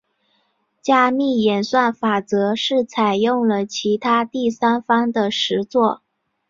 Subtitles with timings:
[0.81, 6.01] 加密演算法则是采用了其他第三方的实作。